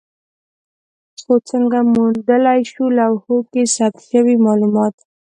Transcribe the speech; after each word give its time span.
خو 1.21 1.33
څنګه 1.49 1.79
موندلای 1.93 2.61
شو 2.71 2.85
لوحو 2.97 3.35
کې 3.51 3.61
ثبت 3.75 4.01
شوي 4.11 4.35
مالومات؟ 4.45 4.95